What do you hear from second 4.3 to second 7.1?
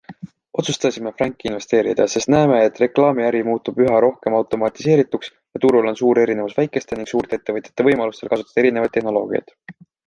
automatiseerituks ja turul on suur erinevus väikeste